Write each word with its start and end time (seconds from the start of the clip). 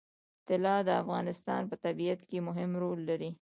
طلا 0.49 0.75
د 0.87 0.89
افغانستان 1.01 1.61
په 1.69 1.75
طبیعت 1.85 2.19
کې 2.29 2.37
مهم 2.47 2.71
رول 2.81 2.99
لري. 3.09 3.29